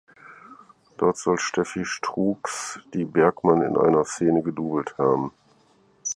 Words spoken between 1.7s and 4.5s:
Stroux die Bergman in einer Szene